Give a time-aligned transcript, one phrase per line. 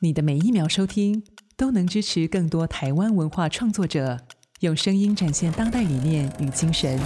[0.00, 1.24] 你的每一秒收听
[1.56, 4.16] 都能支持更多台湾文化创作者，
[4.60, 6.96] 用声音展现当代理念与精神。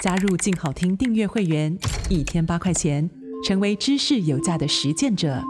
[0.00, 1.78] 加入静好听订阅会员，
[2.10, 3.08] 一天八块钱，
[3.46, 5.40] 成为知识有价的实践者。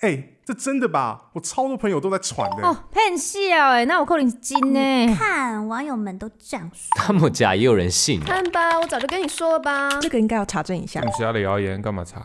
[0.00, 1.30] 哎、欸，这真的吧？
[1.34, 2.66] 我超多朋友都在传的。
[2.66, 5.14] 哦，骗笑哎，那我扣你金呢？
[5.14, 8.18] 看网友们都这样说，那么假也有人信？
[8.20, 10.00] 看吧，我早就跟你说了吧。
[10.00, 11.02] 这个应该要查证一下。
[11.14, 12.22] 其他的谣言干嘛查？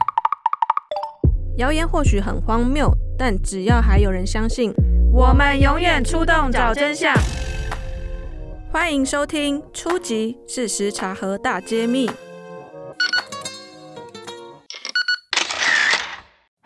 [1.57, 4.73] 谣言或许很荒谬，但只要还有人相信，
[5.11, 7.13] 我们永远出动找真相。
[8.71, 10.35] 欢迎收听《初级！
[10.47, 12.07] 事实查核大揭秘》。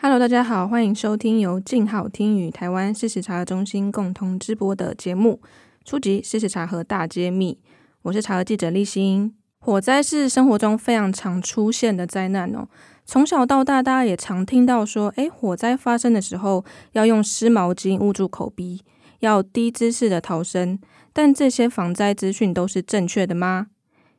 [0.02, 5.42] Hello，大家好，欢迎收听由静好听与台湾事实查核中心共同直播的节目
[5.84, 6.24] 《初级！
[6.24, 7.60] 事实查核大揭秘》。
[8.04, 9.36] 我是查核记者立新。
[9.68, 12.70] 火灾是生活中非常常出现的灾难哦。
[13.06, 18.82] 从小到大，大家也常听到说，诶，火灾发生的时候要用湿毛巾捂住口鼻，
[19.20, 20.80] 要低姿势的逃生。
[21.12, 23.68] 但这些防灾资讯都是正确的吗？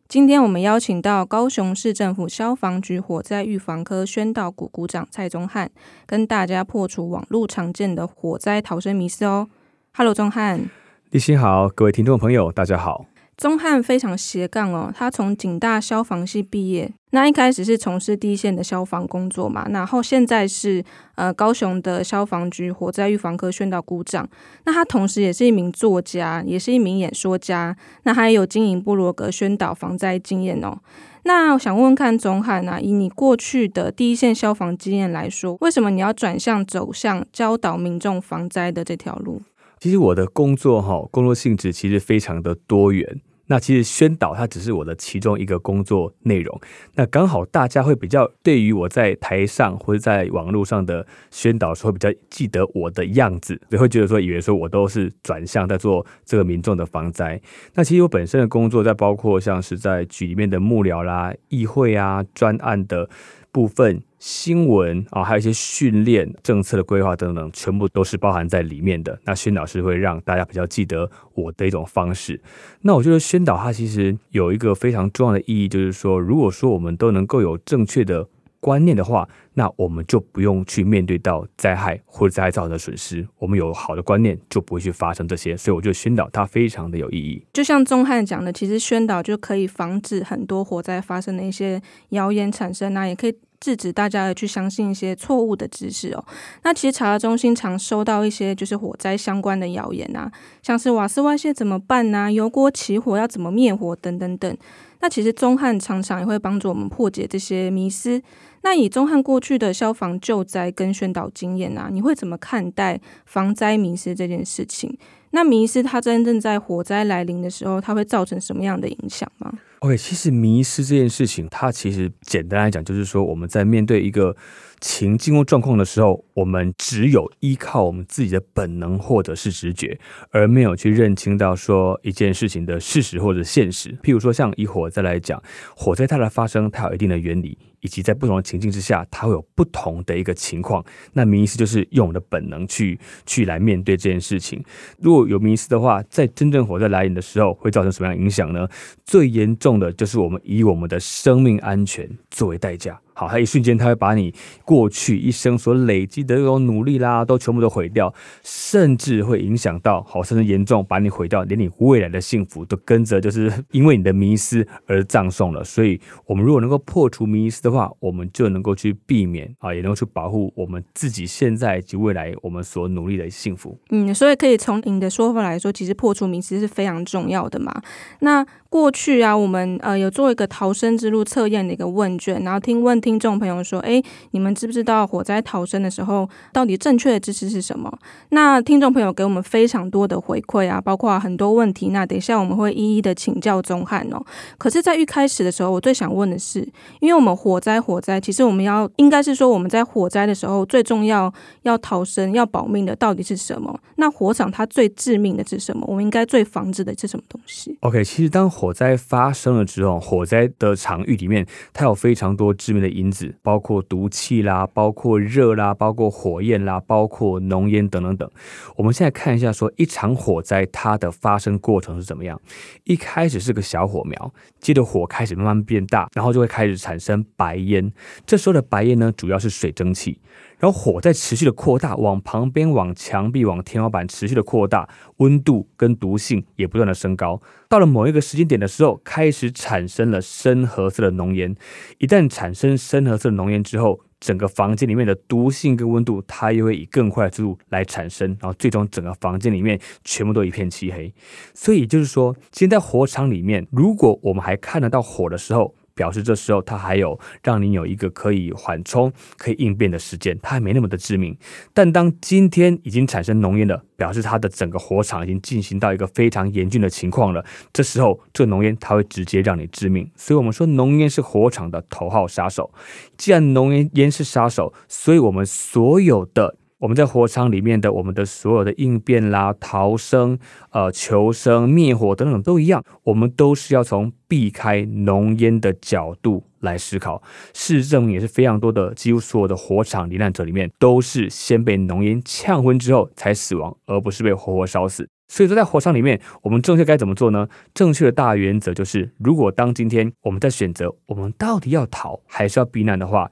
[0.07, 5.71] 今天我们邀请到高雄市政府消防局火灾预防科宣导股股长蔡宗翰，
[6.05, 9.49] 跟大家破除网络常见的火灾逃生迷思哦。
[9.95, 10.69] Hello，宗翰，
[11.09, 13.07] 立新好，各位听众朋友，大家好。
[13.39, 24.29] 宗翰非常斜杠哦，他从警大消防系毕业，那一开始是从事第一线的消防工作嘛，然后现在是呃高雄的消防局火灾预防科宣导股长。
[24.65, 30.77] 那他同时也是一名作家，也是一名演说家，那还有经营布罗格宣导防灾经验哦。
[31.23, 39.41] 那我想问问看宗翰啊，以你过去的第一线消防经验来说，为什么你要转向走向教导民众防灾的这条路？
[39.79, 43.21] 其实我的工作哈，工作性质其实非常的多元。
[43.49, 46.61] 那其实宣导它只是我的其中一个工作内容。
[46.95, 57.41] 那刚好大家会比较对于我在台上或者在网络上的宣导的时候，比较记得我的样子，也会觉得说以为说我都是转向在做这个民众的防灾。
[57.75, 63.09] 那其实我本身的工作在包括像是在局里面的幕僚啦、议会啊、专案的
[63.53, 64.03] 部分。
[64.19, 69.17] 新闻啊，还有一些训练、政策的规划等等，全部都是包含在里面的。
[69.25, 72.41] 那宣导是会让大家比较记得我的一种方式。
[72.81, 78.27] 那我觉得宣导它其实有一个非常重要的意义，就是说，如果说我们都能够有正确的
[78.61, 83.27] 观念的话，那我们就不用去面对到灾害或者灾害造成的损失。
[83.39, 85.57] 我们有好的观念，就不会去发生这些。
[85.57, 87.45] 所以我觉得宣导它非常的有意义。
[87.53, 91.81] 就像宗翰讲的，其实宣导就可以防止很多火灾发生的一些
[92.11, 93.35] 谣言产生啊，也可以。
[93.61, 96.25] 制止大家去相信一些错误的知识哦。
[96.63, 100.31] 那其实查核中心常收到一些就是火灾相关的谣言啊，
[100.63, 104.57] 像是瓦斯外泄怎么办呢、油锅起火要怎么灭火等等等。
[105.01, 108.21] 那其实中汉常常也会帮助我们破解这些迷思。
[108.63, 114.99] 那以中汉过去的消防救灾跟宣导经验啊，你会怎么看待防灾迷思这件事情？
[115.31, 124.35] 那迷思它真正在火灾来临的时候，它会造成什么样的影响吗？OK，其实迷思这件事情，它其实简单来讲，就是说我们在面对一个
[124.81, 129.99] 情境或状况的时候，我们只有依靠我们自己的本能或者是直觉，
[130.31, 133.91] 而没有去认清到说一件事情的事实或者现实。
[134.03, 135.43] 譬如说，像以火灾来讲，
[135.75, 137.59] 火灾它的发生，它有一定的原理。
[137.81, 140.85] 以及在不同的情境之下，它会有不同的一个情况。
[141.13, 144.63] 那迷思就是用我们的本能去去来面对这件事情。
[145.01, 148.69] 如果有迷思的话，在真正火灾来临的时候，会造成什么样的影响呢？
[149.05, 153.01] 最严重的就是我们以我们的生命安全作为代价。
[153.15, 154.33] 好，它一瞬间，它会把你
[154.65, 165.65] 过去一生所累积的这种努力啦，都全部都毁掉，甚至会影响到，好，甚至严重把你毁掉，连你未来的幸福都跟着，就是因为你的迷思而葬送了。
[165.65, 173.79] 所以，我们如果能够破除迷思的的话，我们就能够去避免啊，也能够去保护我们自己现在及未来我们所努力的幸福。
[173.91, 177.83] 嗯，所以可以从你的说法来说，其实破除名词是非常重要的嘛。
[178.21, 184.03] 那过去啊，我们呃有做一个逃生之路测验的一个问卷，然后听问听众朋友说，哎，
[184.33, 187.91] 你们知不知道火灾逃生的时候到底正确的知识是什么？
[188.29, 191.89] 那听众朋友给我们非常多的回馈啊，包括很多问题。
[191.89, 194.23] 那等一下我们会一一的请教钟汉哦。
[194.59, 196.61] 可是，在一开始的时候，我最想问的是，
[197.01, 201.33] 因为我们火灾火灾，其实我们要应该是说我们在火灾的时候最重要
[201.63, 203.81] 要逃生要保命的到底是什么？
[203.97, 205.87] 那火场它最致命的是什么？
[205.89, 218.29] 我们应该最防止的是什么东西？OK，其实当火灾发生了之后，火灾的场域里面，它有非常多致命的因子，包括毒气啦，包括热啦，包括火焰啦，包括浓烟等等等。
[218.75, 222.41] 我们现在看一下，说一场火灾它的发生过程是怎么样？
[222.83, 227.93] 一开始是个小火苗，接着火开始慢慢变大，然后就会开始产生白烟。
[228.27, 230.19] 这时候的白烟呢，主要是水蒸气。
[230.59, 234.89] 然后火在持续的扩大，往旁边、往墙壁、往天花板持续的扩大，
[235.19, 237.41] 温度跟毒性也不断的升高。
[237.69, 241.55] 到了某一个时间点的时候，开始产生了深褐色的浓烟。
[241.99, 251.15] 一旦产生深褐色的浓烟之后，整个房间里面的毒性跟温度，它又会以更快的速度来产生，然后最终整个房间里面全部都一片漆黑。
[251.55, 261.37] 所以就是说，现在火场里面，如果我们还看得到火的时候，表示这时候它还有让你有一个可以缓冲、可以应变的时间，它还没那么的致命。
[261.75, 267.45] 但当今天已经产生浓烟了，表示它的整个火场已经进行到一个非常严峻的情况了。
[267.73, 270.09] 这时候这浓烟它会直接让你致命。
[270.15, 272.73] 所以我们说浓烟是火场的头号杀手。
[273.17, 276.57] 既然浓烟烟是杀手，所以我们所有的。
[276.79, 280.39] 我们在火场里面的我们的所有的应变啦、逃生、
[280.71, 287.21] 呃求生、灭火等等都一样，我们都是要从避开浓烟的角度来思考。
[287.53, 295.09] 事实证明也是非常多的，几乎所有的火场罹难者里面都是先被浓烟呛昏之后才死亡，而不是被活活烧死。
[295.27, 297.49] 所以说，在火场里面，我们正确该怎么做呢？
[297.75, 303.29] 正确的大原则就是，如果当今天我们在选择我们到底要逃还是要避难的话。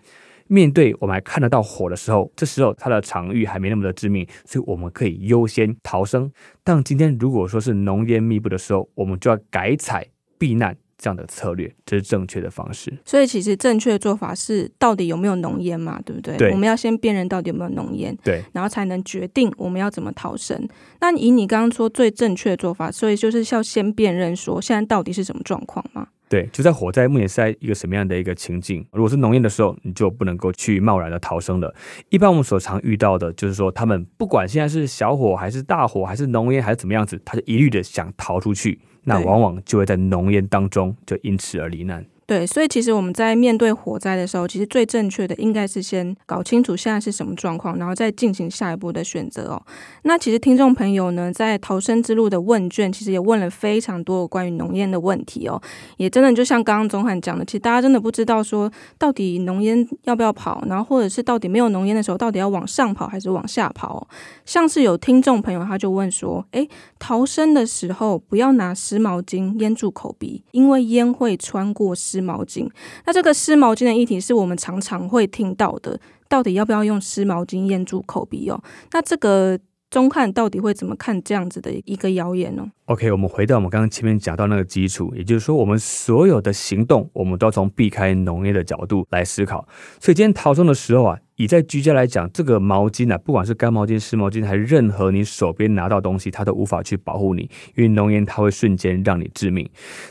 [0.49, 6.31] 面对我们还看得到火的时候，这时候它的场域还没那么的致命，所以我们可以优先逃生。
[6.63, 10.07] 但今天如果说是浓烟密布的时候，我们就要改采
[10.39, 12.93] 避难这样的策略，这是正确的方式。
[13.05, 16.01] 所以其实正确的做法是，到底有没有浓烟嘛？
[16.05, 16.37] 对不对？
[16.37, 16.51] 对。
[16.53, 20.69] 我们要先辨认到底有没有浓烟，对，然后才能决定我们要怎么逃生。
[21.01, 26.09] 那以你刚刚说最正确的做法，所以就是要先辨认说现在到底是什么状况吗？
[26.28, 28.84] 对，就在火灾目前是在一个什么样的一个情境？
[28.90, 31.73] 如果是浓烟的时候，你就不能够去贸然的逃生了。
[32.08, 42.05] 一般我们所常遇到的就是说，他们不管现在是小火还是大火，还是浓烟还是怎么样子，他就一律的想逃出去，那往往就会在浓烟当中就因此而罹难。
[42.26, 49.62] 对，所以其实我们在面对火灾的时候，其实最正确的应该是先搞清楚现在是什么状况，然后再进行下一步的选择哦。
[50.02, 55.62] 那其实听众朋友呢，在逃生之路的问卷，其实也问了非常多关于浓烟的问题哦。
[55.99, 58.69] 也真的就像刚刚宗翰讲的，其实大家真的不知道说
[58.99, 64.08] 到底浓烟要不要跑，然后或者是到底没有浓烟的时候，到底要往上跑还是往下跑哦。
[64.44, 66.69] 像是有听众朋友他就问说，诶，
[66.99, 72.16] 逃生的时候不要拿湿毛巾淹住口鼻，因为烟会穿过湿。
[72.17, 72.67] 湿毛巾，
[73.05, 78.59] 那这个湿毛巾的议题是我们常常会听到的，到底要不要用湿毛巾掩住口鼻哦？
[78.93, 79.59] 那这个
[79.91, 89.69] 中看到底会怎么看这样子的一个谣言呢？OK，我们回到我们刚刚前面讲到那个基础，也就是说，我们所有的行动，我们都要从避开农业的角度来思考。
[90.01, 91.19] 所以今天逃生的时候啊。
[91.37, 97.43] 以在居家来讲，这个毛巾啊，不管是干毛巾、湿毛巾，还是任何你手边拿到东西，它都无法去保护你，
[97.75, 99.69] 因为浓烟它会瞬间让你致命。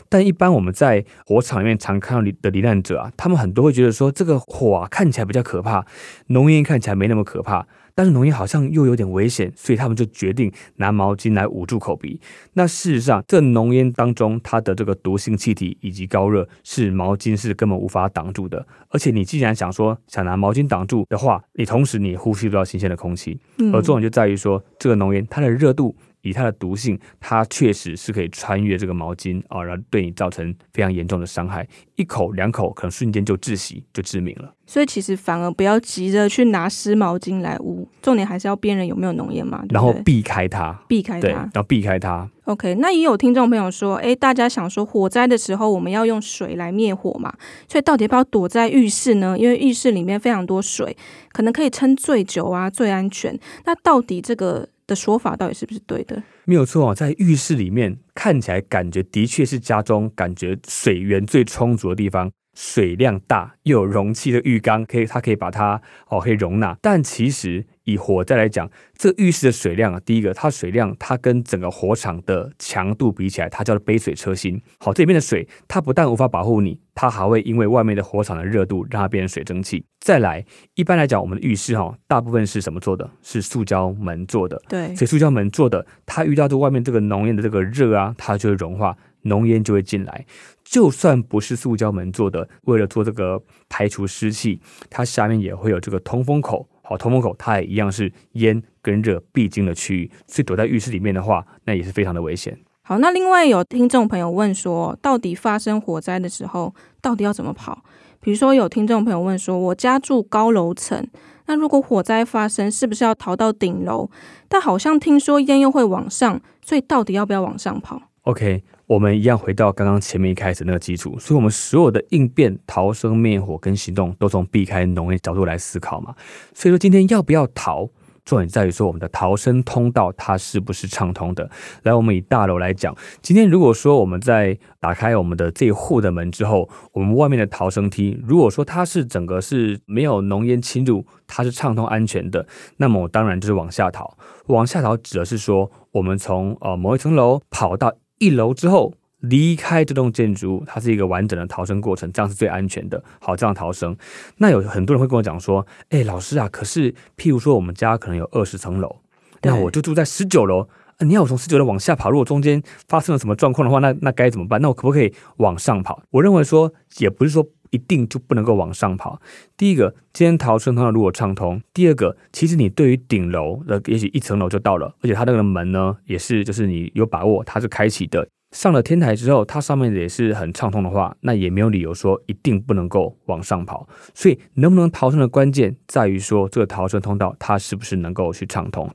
[0.08, 5.84] 但一般我们在火场里面常看到的罹难者啊，他们很多会觉得说，这个火啊看起来比较可怕，
[6.28, 7.66] 浓烟看起来没那么可怕。
[7.96, 12.20] 但是浓烟好像又有点危险，所以他们就决定拿毛巾来捂住口鼻。
[12.52, 18.66] 那事实上，这浓烟当中它的这个毒性气体以及高热是毛巾是根本无法挡住的。
[18.90, 23.40] 而且你既然想说想拿毛巾挡住的话，你同时你也呼吸不到新鲜的空气。
[23.72, 25.96] 而重点就在于说，这个浓烟它的热度。
[26.26, 34.52] 以它的毒性，它确实是可以穿越这个毛巾啊，然后对你造成非常严重的伤害，一口两口可能瞬间就窒息，就致命了。
[34.66, 42.28] 所以其实反而不要急着去拿湿毛巾来捂，重点还是要辨认有没有浓烟嘛，对对，然后避开它，避开它，对，然后避开它。
[42.46, 47.32] OK，那也有听众朋友说，哎，大家想说火灾的时候我们要用水来灭火嘛，
[47.68, 49.36] 所以到底要不要躲在浴室呢？
[49.38, 50.96] 因为浴室里面非常多水，
[51.32, 53.38] 可能可以撑最久啊，最安全。
[53.64, 54.68] 那到底这个？
[54.86, 56.22] 的说法到底是不是对的？
[56.44, 67.64] 没有错啊，在浴室里面看起来感觉的确是家中感觉水源最充足的地方，水量大又有容器的浴缸，可以它可以把它哦可以容纳，但其实。
[67.86, 74.60] 以火灾来讲，这浴室的水量啊，第一个，它水量它跟整个火场的强度比起来，它叫做杯水车薪。
[74.80, 79.84] 好，这里面的水，它不但无法保护你，它还会因为外面的火场的热度，让它变成水蒸气。
[80.00, 80.44] 再来，
[80.74, 83.08] 一般来讲，我们的浴室哈，大部分是什么做的？
[83.22, 84.60] 是塑胶门做的。
[84.68, 90.26] 对，所以塑胶门做的，它遇到这外面这个浓烟的这个热啊，它就会融化，浓烟就会进来。
[90.68, 96.68] 就算不是塑胶门做的，为了做这个排除湿气，它下面也会有这个通风口。
[96.82, 102.58] 好，通风口它也一样是烟跟热必经的区域，所以躲在浴室里面的话，那也是非常的危险。
[102.82, 107.82] 好，那另外有听众朋友问说，到底发生火灾的时候，到底要怎么跑？
[108.20, 111.06] 比如说有听众朋友问说，我家住高楼层，
[111.46, 114.10] 那如果火灾发生，是不是要逃到顶楼？
[114.48, 126.14] 但好像听说烟又会往上，所以到底要不要往上跑？OK，我们一样回到刚刚前面一开始那个基础，所以我们所有的应变、逃生、灭火跟行动，都从避开浓烟角度来思考嘛。
[126.54, 127.88] 所以说今天要不要逃？
[128.24, 131.48] 重点在于说，我们的逃生通道它是不是畅通的？
[131.84, 142.44] 来，我们以大楼来讲，今天如果说我们在打开我们的这一户的门之后，我们外面的逃生梯，如果说它是整个是没有浓烟侵入，它是畅通安全的，
[142.78, 144.18] 那么我当然就是往下逃。
[144.46, 148.94] 往下逃指的是说，我们从呃某一层楼跑到一楼之后。
[149.20, 153.02] 离开这栋建筑物，它是一个完整的逃生过程，这样是最安全的。
[153.18, 153.96] 好，这样逃生。
[154.36, 158.96] 那有很多人会跟我讲说：“哎，老师啊，可是譬如说我们家可能有二十层楼，
[159.42, 160.68] 那我就住在十九楼，
[160.98, 164.60] 啊，你要我从十九楼往下跑，如果中间发生了什么状况的话，那那该怎么办？
[164.60, 166.00] 那我可不可以往上跑？
[166.10, 167.44] 我认为说，也不是说
[167.76, 169.20] 一定就不能够往上跑。
[169.56, 178.26] 第一个，今天逃生通道如果畅通；第二个，其实你对于顶楼的，也许一层楼就到了，而且它那个门呢，也是就是你有把握它是开启的。
[178.52, 183.86] 上了天台之后，它上面也是很畅通的话，那也没有理由说一定不能够往上跑。
[184.14, 188.90] 所以能不能逃生的关键在于说这个逃生通道它是不是能够去畅通。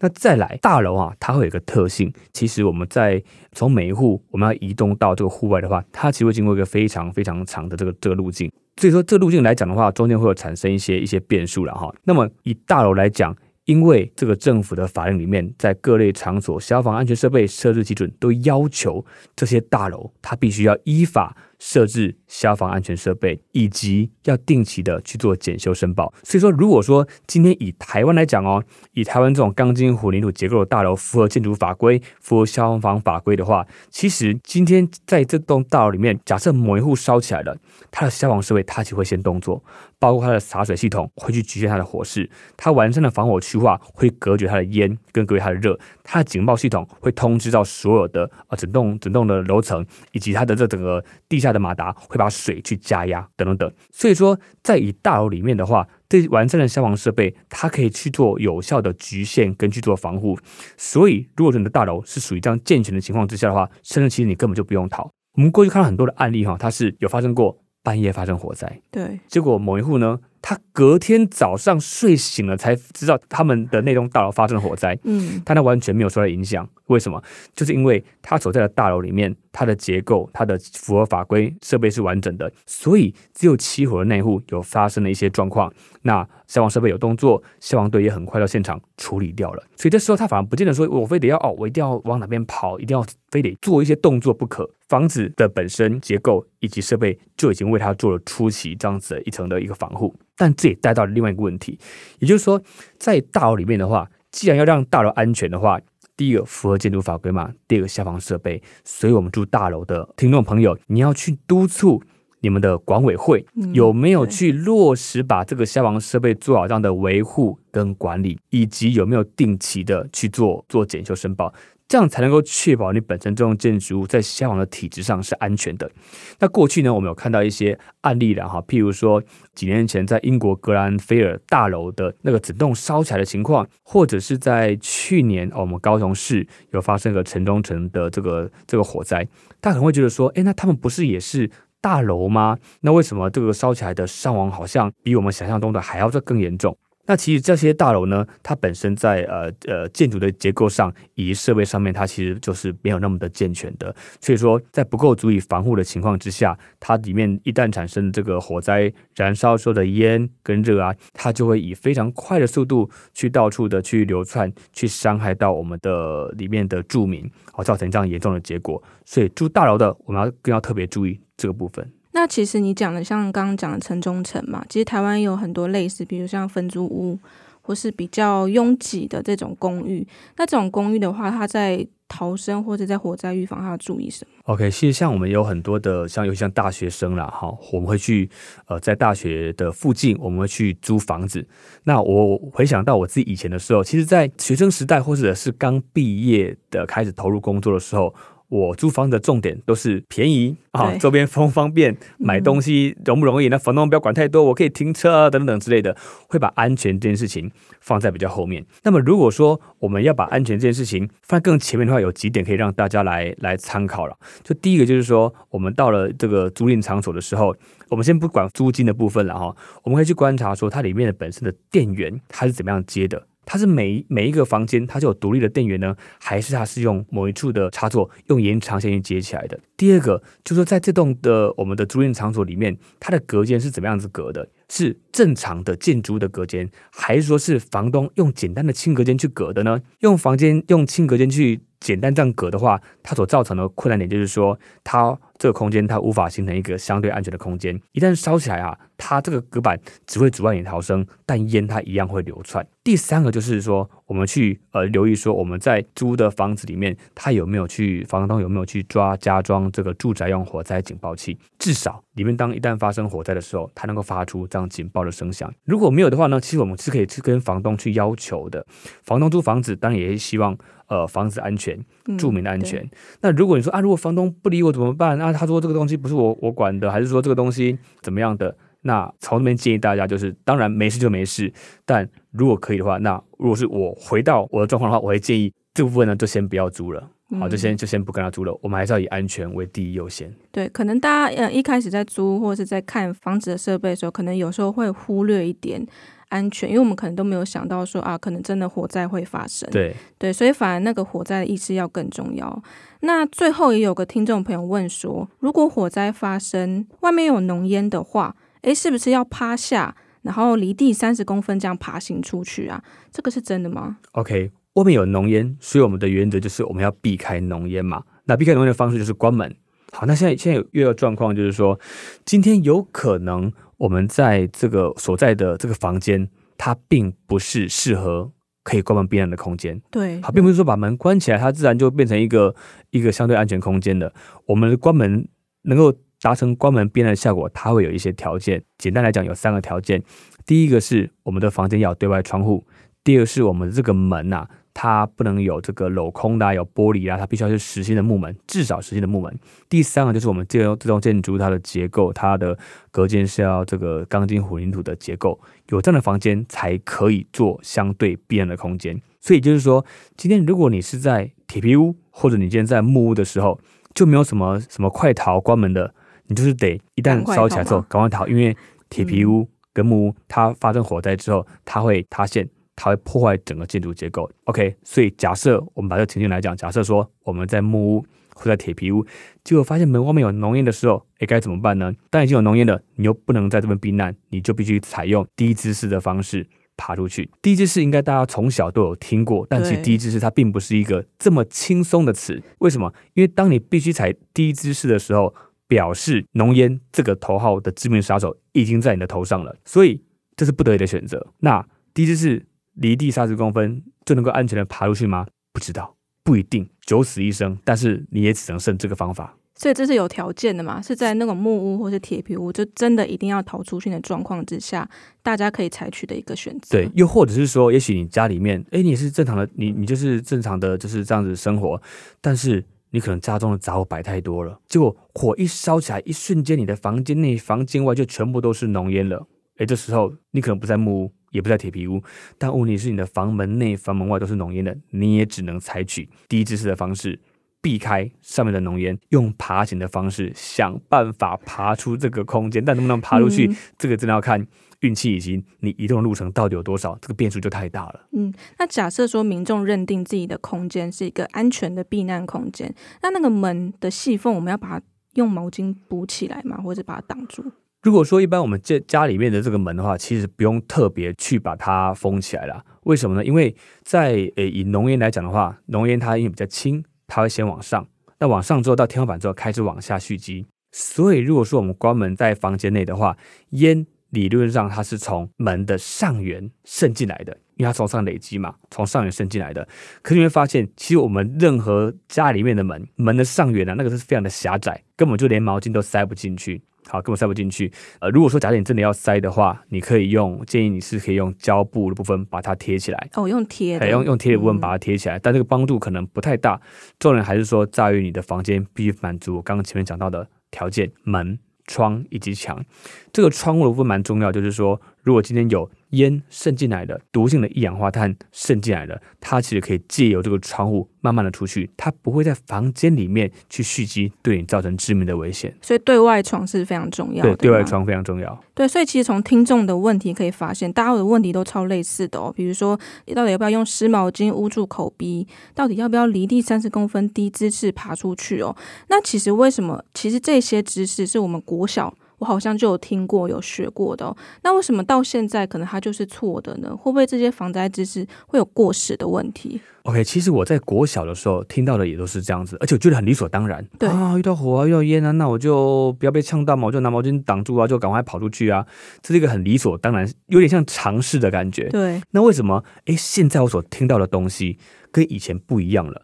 [0.00, 8.50] 那再来大楼啊，它会有一个特性，其实我们在从每一户我们要移动到这个户外的话，它其实会经过一个非常非常长的这个这个路径。
[8.76, 11.92] 所以说这个路径来讲的话，中间会有产生一些一些变数了哈。
[12.04, 13.36] 那么以大楼来讲。
[13.64, 19.04] 因为这个政府的法令里面，在各类场所消防安全设备设置基准都要求
[19.36, 21.36] 这些大楼，它必须要依法。
[21.64, 26.12] 设置消防安全设备，以及要定期的去做检修申报。
[26.24, 28.60] 所以说，如果说今天以台湾来讲哦，
[28.94, 37.56] 以台湾这种钢筋混凝土结构的大楼，符合建筑法规、符合消防法规的话，其实今天在这栋大楼里面，假设某一户烧起来了，
[37.92, 39.62] 它的消防设备它就会先动作，
[40.02, 51.52] 包括它的洒水系统会去局限它的火势，它完善的防火区划会隔绝它的烟跟隔绝它的热，它的警报系统会通知到所有的啊整栋整栋的楼层以及它的这整个地下。
[51.52, 53.70] 的马达会把水去加压，等等等。
[53.90, 60.38] 所以说，在以大楼里面的话，这完善的消防设备，它可以去做有效的局限跟去做防护。
[60.78, 65.10] 所以，如果说你的大楼是属于这样健全的情况之下的话，甚至其实你根本就不用逃。
[65.34, 70.20] 我们过去看到很多的案例哈，它是有发生过半夜发生火灾，对，结果某一户呢。
[70.42, 76.68] 他隔天早上睡醒了才知道他们的那栋大楼发生了火灾，嗯，但他完全没有受到影响。
[76.86, 77.22] 为什么？
[77.54, 85.72] 就是因为他所在的大楼里面，它的结构、它的符合法规，设备是完整的，所以只有起火的那户有发生了一些状况，
[86.02, 89.62] 那消防设备有动作，消防队也很快到现场处理掉了。
[89.76, 94.68] 所以这时候他反而不见得说我非得要哦，我一定要往哪边跑，一定要非得做一些动作不可。
[94.88, 100.14] 房子的本身结构以及设备就已经为他做了初期这样子的一层的一个防护。
[100.36, 101.78] 但这也带到了另外一个问题，
[102.18, 102.60] 也就是说，
[102.98, 105.80] 在大楼里面的话，既然要让大楼安全的话，
[106.16, 112.02] 第一个符合建筑法规嘛，第二个消防设备，所以我们住大楼的听众朋友，你要去督促
[112.40, 121.52] 你们的管委会有没有去落实把这个消防设备做好这样的维护跟管理，以及有没有定期的去做做检修申报。
[121.92, 125.90] 这样才能够确保你本身这种建筑物在消防的体质上是安全的。
[126.38, 129.22] 那过去呢，我们有看到一些案例了哈，譬如说
[129.54, 139.22] 几年前在英国格兰菲尔大楼的那个整栋烧起来的情况，或者是在去年我们高雄市有发生个城中城的这个这个火灾，
[139.60, 141.50] 大家可能会觉得说，诶，那他们不是也是
[141.82, 142.56] 大楼吗？
[142.80, 146.74] 那为什么这个烧起来的伤亡好像比我们想象中的还要再更严重？
[147.04, 153.94] 那其实这些大楼呢，它本身在呃呃建筑的结构上以及设备上面，它其实就是没有那么的健全的。
[154.20, 168.80] 所以说，在不够足以防护的情况之下，它里面一旦产生这个火灾，燃烧时候的烟跟热啊，它就会以非常快的速度去到处的去流窜，去伤害到我们的里面的住民，好造成这样严重的结果。
[169.04, 171.92] 所以住大楼的，我们要更要特别注意这个部分。
[172.14, 177.18] 那其实你讲的像刚刚讲的城中城嘛，其实台湾有很多类似，比如像分租屋
[177.62, 180.06] 或是比较拥挤的这种公寓。
[180.36, 188.28] 那这种公寓的话，它在逃生或者在火灾预防，它要注意什么？OK，其实像我们有很多的，像尤其像大学生啦，哈，我们会去
[188.66, 191.46] 呃在大学的附近，我们会去租房子。
[191.84, 198.14] 那我回想到我自己以前的时候，其实，在学生时代或者是刚毕业的开始投入工作的时候。
[198.52, 203.48] 我租房的重点都是便宜啊，周边方不方便，买东西容不容易？
[203.48, 205.96] 那房东不要管太多，我可以停车啊，等等之类的，
[206.28, 208.62] 会把安全这件事情放在比较后面。
[208.82, 214.14] 那么如果说我们要把安全这件事情放在更前面的话，有几点可以让大家来来参考了。
[214.42, 217.56] 就第一个就是说，我们到了这个租赁场所的时候，
[217.88, 223.26] 我们先不管租金的部分了哈，我们可以去观察说它里面的本身的电源它是怎么样接的。
[223.44, 229.58] 它是每每一个房间，它就有独立的电源呢，还是它是用某一处的插座用延长线去接起来的？
[229.76, 234.48] 第二个就是说，在这栋的我们的租赁场所里面，它的隔间是怎么样子隔的？
[234.68, 239.80] 是正常的建筑的隔间，还是说是房东用简单的轻隔间去隔的呢？
[240.00, 247.78] 用房间用轻隔间去简单这样隔的话，它所造成的困难点就是说，它这个空间它无法形成一个相对安全的空间。
[247.92, 252.66] 一旦烧起来啊，它这个隔板只会阻碍你逃生，但烟它一样会流窜。
[252.84, 261.36] 第三个就是说，我们去呃留意说，我们在租的房子里面，它有没有去房东有没有去抓加装这个住宅用火灾警报器？
[261.58, 265.52] 至少里面当一旦发生火灾的时候，它能够发出这样警报的声响。
[265.64, 268.64] 如果没有的话呢，其实我们是可以去跟房东去要求的。
[269.02, 270.56] 房东租房子当然也是希望。
[270.88, 271.82] 呃，房子安全，
[272.18, 272.82] 住民的安全。
[272.82, 272.90] 嗯、
[273.22, 275.18] 那如果你说啊，如果房东不理我怎么办？
[275.18, 278.54] 啊，他说这个东西不是我我管的，还是说这个东西怎么样的？
[278.82, 281.50] 那从这边建议大家就是，当然没事就没事。
[281.86, 287.08] 但如果可以的话，那如果是我回到我的状况的话，我会建议这部分呢就先不要租了。
[287.38, 288.58] 好，就先就先不跟他租了。
[288.62, 290.32] 我们还是要以安全为第一优先。
[290.50, 295.86] 对，可能大家呃一开始在租或者是在看房子的设备的时候，可能有时候会忽略一点。
[296.28, 299.68] 安全，因为我们可能都没有想到说啊，可能真的火灾会发生。
[299.70, 302.62] 对对，所以反而那个火灾的意识要更重要。
[303.00, 312.82] 那最后也有个听众朋友问说，如果火灾发生，外面有浓烟的话，诶，是不是要趴下，然后离地三十公分这样爬行出去啊？
[313.10, 318.02] 这个是真的吗？OK，外面有浓烟，所以我们的原则就是我们要避开浓烟嘛。
[318.24, 319.54] 那避开浓烟的方式就是关门。
[319.92, 321.78] 好，那现在现在遇到状况，就是说
[322.24, 323.52] 今天有可能。
[323.78, 328.30] 我们在这个所在的这个房间，它并不是适合
[328.62, 329.82] 可以关门避难的空间。
[329.90, 332.54] 对，好，并不是说把门关起来，它自然就变成一个
[332.90, 334.14] 一个相对安全空间的。
[334.46, 335.26] 我们的关门
[335.62, 338.62] 能够达成关门避难的效果，它会有一些条件。
[338.78, 340.00] 简单来讲，有三个条件。
[340.46, 342.64] 第一个是我们的房间要有对外窗户，
[343.02, 344.50] 第二个是我们的这个门呐、啊。
[344.74, 349.38] 它不能有这个镂空的、啊，有玻璃啊，它必须要是实心的木门，至少实心的木门。
[349.68, 352.58] 第三个就是我们这这栋建筑它的结构，它的
[352.90, 355.38] 隔间是要这个钢筋混凝土的结构，
[355.68, 359.00] 有这样的房间才可以做相对避难的空间。
[359.20, 359.84] 所以就是说，
[360.16, 363.60] 今天如果你是在铁皮屋，或者你今天在木屋的时候，
[363.94, 365.94] 就没有什么什么快逃关门的，
[366.26, 368.56] 你就是得一旦烧起来之后赶快逃，因为
[368.88, 372.48] 铁皮屋跟木屋它发生火灾之后，它会塌陷。
[372.82, 374.28] 它会破坏整个建筑结构。
[374.46, 379.06] OK，所以假设我们把这个情境来讲，假设说我们在木屋或在铁皮屋，
[379.44, 381.92] 结果发现门外面有浓烟的时候，诶，该怎么办呢？
[382.10, 386.44] 当已经有浓烟了，你又不能在这边避难，你就必须采用低姿势的方式
[386.76, 387.30] 爬出去。
[387.40, 392.42] 低姿势应该大家从小都有听过，但其实低姿势它并不是一个这么轻松的词。
[392.58, 392.92] 为什么？
[393.14, 395.32] 因为当你必须踩低姿势的时候，
[395.68, 400.02] 表示浓烟这个头号的致命杀手已经在你的头上了，所以
[400.34, 401.28] 这是不得已的选择。
[401.38, 401.64] 那
[401.94, 402.44] 低姿势。
[402.74, 405.26] 离地三十公分就能够安全的爬出去吗？
[405.52, 407.58] 不知道，不一定，九死一生。
[407.64, 409.36] 但是你也只能剩这个方法。
[409.54, 410.80] 所以这是有条件的嘛？
[410.80, 414.88] 是在那种木屋或是铁皮屋，就真的一定要逃出去的状况之下，
[415.22, 416.70] 大家可以采取的一个选择。
[416.70, 421.80] 对，又或者是说，也许你家里面，哎，你是正常的，你你就是正常的就是这样子生活，
[422.20, 429.28] 但是你可能家中的杂物摆太多了，结果火一烧起来，一瞬间，你的房间内、房间外就全部都是浓烟了。
[429.58, 431.12] 哎，这时候你可能不在木屋。
[431.32, 432.00] 也不在铁皮屋，
[432.38, 437.18] 但问题是你的房门内、房门外都是浓烟的，你也只能采取低姿势的方式
[437.60, 442.64] 避开上面的浓烟，用爬行的方式想办法爬出这个空间。
[442.64, 444.46] 但能不能爬出去，嗯、这个真的要看
[444.80, 448.06] 运气以及你移动的路程到底有多少，这个变数就太大了。
[448.12, 456.60] 嗯，那假设说民众认定自己的空间是一个安全的避难空间，那那个门的细缝，我们要把它用毛巾补起来吗？
[456.60, 457.44] 或者把它挡住？
[457.82, 462.64] 如果说一般我们这家里面的这个门的话，其实不用特别去把它封起来了。
[462.84, 463.24] 为什么呢？
[463.24, 467.84] 因为在诶以浓烟来讲的话，浓烟它因为比较轻，它会先往上，
[468.20, 470.46] 那往上之后到天花板之后开始往下蓄积。
[470.70, 473.16] 所以如果说我们关门在房间内的话，
[473.50, 479.66] 烟理论上它是从门的上缘渗进来的，因为它从上累积嘛，从上缘渗进来的。
[480.02, 486.62] 可是你会发现，其实我们任何家里面的门，门的上缘啊，那个是非常的狭窄，根本就连毛巾都塞不进去。
[486.88, 487.72] 好，根本塞不进去。
[488.00, 493.08] 呃，如果说假设你真的要塞的话，你可以用建议你是可以用胶布的部分把它贴起来。
[493.14, 496.60] 哦，用贴的，用用贴的部分把它贴起来，嗯、但这个帮助可能不太大。
[496.98, 502.64] 重点还是说在于你的房间必须满足我刚刚前面讲到的条件：门、窗以及墙。
[503.12, 515.54] 这个窗户的部分蛮重要，就是说如果今天有烟渗进来的毒性的一氧化碳渗进来的，它其实可以借由这个窗户慢慢的出去，它不会在房间里面去蓄积，对你造成致命的危险。
[515.60, 517.36] 所以对外窗是非常重要的。
[517.36, 518.40] 对，对外窗非常重要。
[518.54, 522.32] 对，所以其实从听众的问题可以发现，大家的问题都超类似的哦。
[522.34, 525.26] 比如说，你到底要不要用湿毛巾捂住口鼻？
[525.54, 528.56] 到底要不要离地三十公分低姿势爬出去哦？
[528.88, 529.84] 那其实为什么？
[529.92, 531.92] 其实这些知识是我们国小。
[532.22, 536.68] 我好像就有听过、有学过的哦，那为什么到现在可能它就是错的呢？
[536.76, 543.66] 会不会这些防灾知识会有过时的问题？OK，其实我在国小的时候听到的也都是这样子，而且我觉得很理所当然。
[543.76, 548.64] 对啊，遇到火啊，遇到烟啊，那我就不要被呛到嘛，我就拿毛巾挡住啊，就赶快跑出去啊，
[549.02, 551.68] 这是一个很理所当然，有点像尝试的感觉。
[551.70, 554.58] 对，那为什么哎，现在我所听到的东西
[554.92, 556.02] 跟以前不一样了？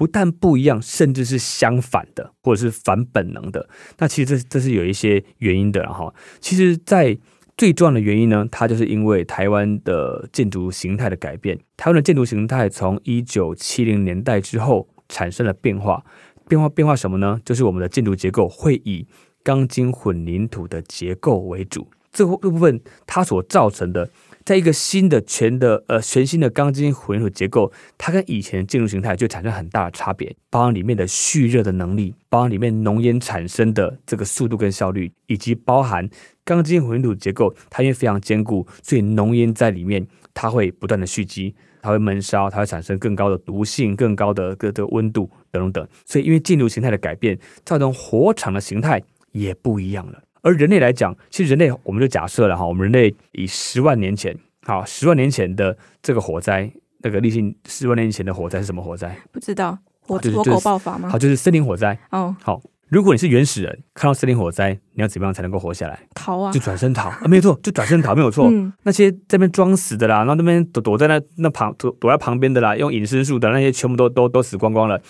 [0.00, 3.68] 不但不一样，甚至是相反的，或者是反本能的。
[3.98, 6.14] 那其实这这是有一些原因的，哈。
[6.40, 7.18] 其实，在
[7.54, 11.58] 最重要的原因呢，它就是因为台湾的建筑形态的改变。
[11.76, 16.02] 台湾的建筑形态从一九七零年代之后产生了变化，
[16.48, 17.38] 变化变化什么呢？
[17.44, 19.06] 就是我们的建筑结构会以
[19.42, 21.86] 钢筋混凝土的结构为主。
[22.10, 24.08] 这个部分它所造成的。
[24.44, 36.08] 在一个新的全的呃全新的钢筋混凝土结构，它跟以前的建筑形态就产生很大的差别，包含里面的蓄热的能力，包含里面浓烟产生的这个速度跟效率，以及包含
[36.44, 45.88] 钢筋混凝土结构，它因为非常坚固，所以浓烟在里面它会不断的蓄积，它会闷烧，它会产生更高的毒性、更高的各个温度等等等。
[46.06, 50.22] 所以因为建筑形态的改变，造成火场的形态也不一样了。
[50.42, 56.70] 而人类来讲，其实人类我们就假设了哈，我们人类以十万年前，好，十万年前的这个火灾，
[57.02, 59.16] 那个历经十万年前的火灾是什么火灾？
[59.32, 61.08] 不知道，火火狗爆发吗？
[61.08, 61.98] 好，就是森林火灾。
[62.10, 65.98] 哦，好，如果你是原始人，看到森林火灾，你要怎么样才能够活下来？
[66.14, 66.52] 逃啊！
[66.52, 67.22] 就转身逃啊！
[67.26, 68.48] 没有错，就转身逃， 没有错。
[68.50, 75.00] 嗯、那些在那边装死的啦，然后那边躲躲在那那旁躲躲在旁边的啦，用隐身术的那些，全部都都都死光光了，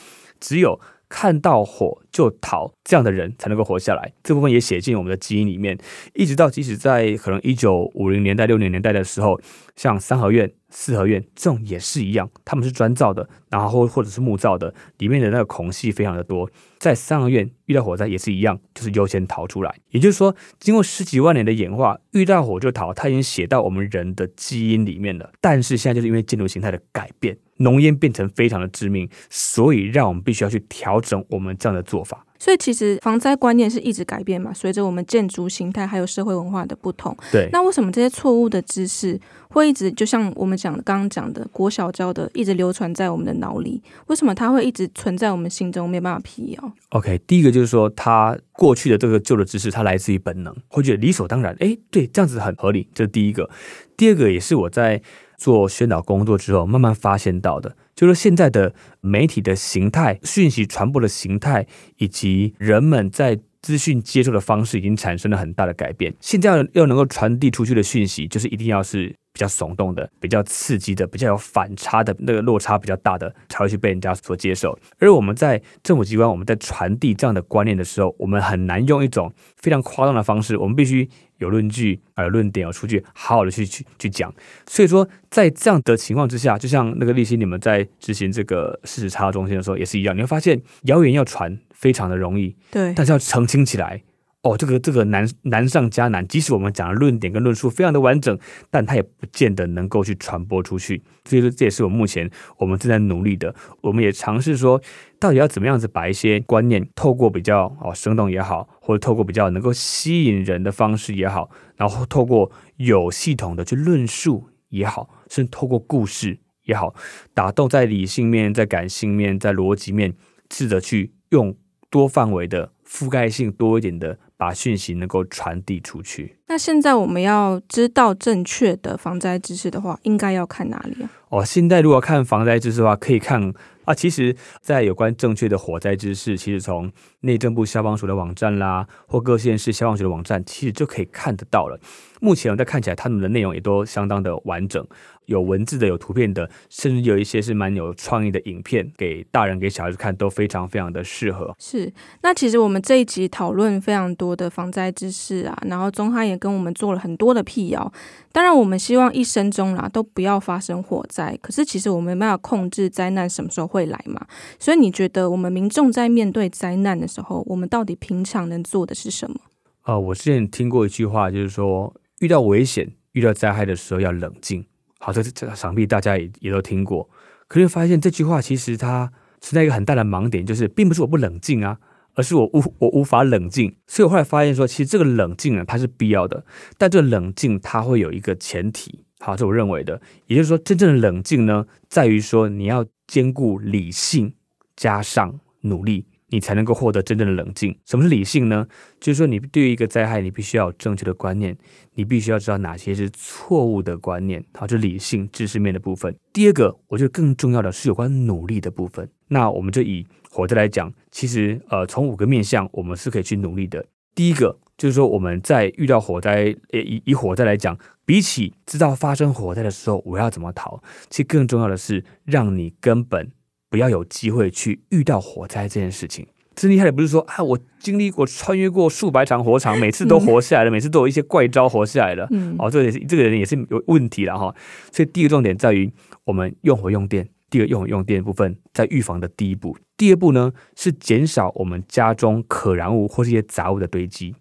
[0.40, 0.80] 只有。
[1.10, 4.12] 看到火就逃，这样的人才能够活下来。
[4.22, 5.76] 这部分也写进我们的基因里面，
[6.14, 9.38] 一直到即使在可能一九五零年代、六零年代的时候，
[9.74, 16.48] 像三合院、四合院这种也是一样，他们是砖造的，然后或或者是木造的，里面的那个孔隙非常的多。
[16.78, 19.74] 在三合院遇到火灾也是一样，就是优先逃出来。
[19.90, 25.32] 也就是说，经过十几万年的演化，遇到火就逃，它已经写到我们人的基因里面了。
[25.40, 27.36] 但是现在就是因为建筑形态的改变。
[27.60, 32.26] 浓烟变成非常的致命，所以让我们必须要去调整我们这样的做法。
[32.38, 37.14] 所以其实防灾观念是一直改变嘛，随着我们建筑形态还有社会文化的不同。
[37.30, 39.20] 对，那为什么这些错误的知识
[39.50, 43.82] 会一直就像我们讲的刚刚讲的国小教的，一直流传在我们的脑里？
[44.06, 51.54] 为什么它会一直存在我们心中，没有办法辟谣？OK，第一个就是说，它过去的这个旧的知识，它来自于本能，会觉得理所当然。
[51.60, 53.50] 哎，对，这样子很合理，这是第一个。
[53.98, 55.02] 第二个也是我在。
[55.40, 66.14] 做宣导工作之后，慢慢发现到的，就是现在的媒体的形态、讯息传播的形态，以及人们在资讯接受的方式，已经产生了很大的改变。
[66.20, 74.78] 现在要要能够传递出去的讯息，就是一定要是比较耸动的、比较刺激的、比较有反差的，那个落差比较大的，才会去被人家所接受。
[74.98, 81.08] 而我们在政府机关，我们在传递这样的观念的时候，我们很难用一种非常夸张的方式，我们必须。
[81.40, 84.32] 有论据，有论点，有出去，好好的去去去讲。
[84.66, 94.02] 所以说，在这样的情况之下，就像那个立新，你们在执行这个事实查中心的时候也是一样，你会发现谣言要传非常的容易，对，但是要澄清起来，
[94.42, 96.26] 哦，这个这个难难上加难。
[96.26, 98.38] 即使我们讲的论点跟论述非常的完整，
[98.70, 101.02] 但它也不见得能够去传播出去。
[101.24, 103.54] 所以说，这也是我目前我们正在努力的。
[103.82, 104.80] 我们也尝试说。
[105.20, 116.94] 到底要怎么样子把一些观念透过比较哦生动也好，或者透过比较能够吸引人的方式也好，然后透过有系统的去论述也好，甚至透过故事也好，
[117.34, 120.14] 打动在理性面、在感性面、在逻辑面，
[120.50, 121.54] 试着去用
[121.90, 126.38] 多范围的覆盖性多一点的，把讯息能够传递出去。
[126.46, 131.10] 那现在我们要知道正确的防灾知识的话，应该要看哪里啊？
[131.28, 133.52] 哦，现在如果看防灾知识的话，可以看。
[133.84, 141.80] 啊，其实，在有关正确的火灾知识，其实从内政部消防署的网站啦，或各县市消防局的网站，其实就可以看得到了。
[142.20, 144.86] 目前我在看起来，他们的内容也都相当的完整。
[145.26, 151.54] 有文字的，有图片的，甚至有一些是蛮有创意的影片，给大人给小孩子看都非常非常的适合。
[151.56, 157.92] 是，那其实我们这一集讨论非常多的防灾知识啊，然后宗翰也跟我们做了很多的辟谣。
[158.32, 164.26] 当然，我们希望一生中啦都不要发生火灾，可是其实我们没办法控制灾难什么时候会来嘛。
[164.58, 169.36] 所以你觉得我们民众在面对灾难的时候，我们到底平常能做的是什么？
[169.84, 174.64] 呃，我之前听过一句话，就是说遇到危险、遇到灾害的时候要冷静。
[174.98, 177.08] 好，这这想必大家也也都听过，
[177.48, 181.78] 可是发现这句话其实它存在一个很大的盲点，就是并不是我不冷静啊，
[182.14, 183.74] 而是我无我无法冷静。
[183.86, 186.44] 所以我后来发现说，其实这个冷静呢，它是必要的，
[186.76, 194.34] 但这个冷静它会有一个前提，好，这我认为的，也就是说，真正的冷静呢，在于说你要兼顾理性
[194.76, 196.04] 加上努力。
[196.30, 197.76] 你才能够获得真正的冷静。
[197.84, 198.66] 什么是理性呢？
[198.98, 201.56] 就是说，你对于一个灾害，你必须要有正确的观念，
[201.94, 204.42] 你必须要知道哪些是错误的观念。
[204.54, 206.14] 好，这理性知识面的部分。
[206.32, 209.08] 第二个，我觉得更重要的是有关努力的部分。
[209.28, 213.84] 那我们就以火灾来讲，其实呃，从五个面向，我们是可以去努力的。
[214.14, 223.30] 第一个就是说，我们在遇到火灾，呃，以以火灾来讲，比起知道发生火灾的时候我要怎么逃，其实更重要的是让你根本。
[223.70, 226.26] 不要有机会去遇到火灾这件事情。
[226.56, 232.26] 真厉害的不是说啊，我经历过、穿越过数百场火场，每次都活下来了，嗯、每次都有一些怪招活下来了。
[232.30, 234.54] 嗯，哦，这也是这个人也是有问题了哈。
[234.92, 235.90] 所以第一个重点在于
[236.24, 237.26] 我们用火用电。
[237.48, 239.76] 第二个用火用电的部分在预防的第一步。
[239.96, 244.34] 第二步呢是减少我们家中可燃物或是一些杂物的堆积，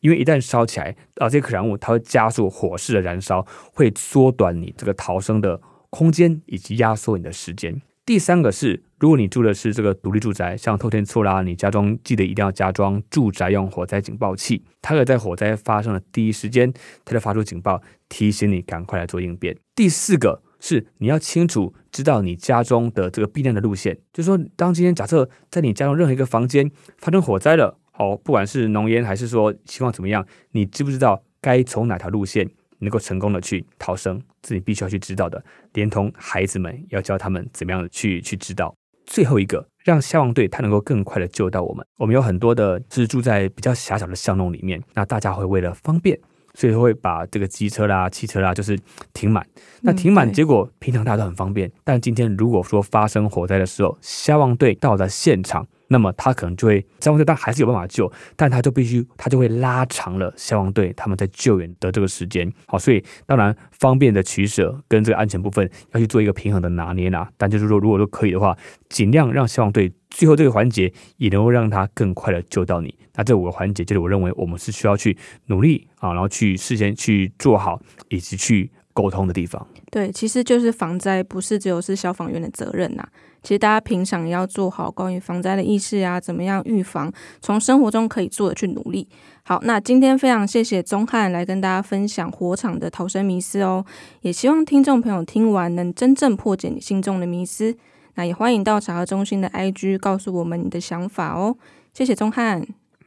[0.00, 7.80] 因为一旦烧起来啊，这些可燃物它会加速火势的燃烧，会缩短你这个逃生的空间以及压缩你的时间。
[8.06, 16.72] 第三个是，如果你住的是这个独立住宅，像透天厝啦，你家中记得一定要加装住宅用火灾警报器，它可以在火灾发生的第一时间，
[17.04, 19.56] 它就发出警报，提醒你赶快来做应变。
[19.74, 32.48] 第四个是，你要清楚知道你家中的这个避难的路线，就是说，当今天假设在你家中任何一个房间发生火灾了，哦，不管是浓烟还是说情况怎么样，你知不知道该从哪条路线？
[32.78, 38.74] 能够成功的去逃生，自己必须要去知道的，连同孩子们要教他们怎么样的去去知道。
[39.06, 41.86] 最后一个，让消防队他能够更快的救到我们。
[41.96, 46.18] 我们有很多的是住在比较狭小的巷弄里面，那大家会为了方便，
[46.54, 48.76] 所以会把这个机车啦、汽车啦，就是
[49.12, 49.46] 停满。
[49.82, 55.66] 那停满，结果平常大家都很方便，但今天如果说发生火灾的时候，消防队到了现场。
[55.88, 62.52] 那么他可能就会消防队，但还是有办法救，但他就必须，他就会拉长了消防队他们在救援的这个时间。
[62.66, 67.30] 好，所以当然方便的取舍跟这个安全部分要去做一个平衡的拿捏啦。
[67.36, 68.56] 但就是说，如果说可以的话，
[68.88, 72.94] 尽量让消防队最后这个环节也能够让他更快的救到你。
[73.14, 79.64] 那这五个环节就是我认为我们是需要去努力啊，然后去事先去做好以及去沟通的地方。
[79.90, 83.06] 对，其实就是防灾不是只有是消防员的责任呐。
[83.42, 89.06] 其实大家平常也要做好关于防灾的意识啊，怎么样预防，从生活中可以做的去努力。
[89.44, 93.84] 好，那今天非常谢谢宗翰来跟大家分享火场的逃生迷思哦，
[94.22, 97.76] 也希望听众朋友听完能真正破解你心中的迷思。
[98.14, 101.54] 那也欢迎到查核中心的 IG 告诉我们你的想法哦。
[101.92, 102.66] 谢谢宗翰，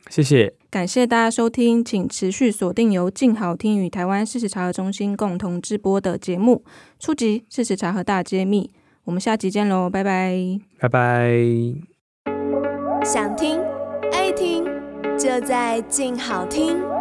[0.09, 6.63] 谢谢，感谢大家收听，请持续锁定由静好听与台湾事实查核中心共同制播的节目
[6.99, 7.45] 《初级！
[7.47, 8.71] 事实查核大揭秘》。
[9.03, 11.31] 我们下集见喽，拜拜，拜拜。
[13.05, 13.59] 想听
[14.11, 14.65] 爱听，
[15.17, 16.98] 就在静好听。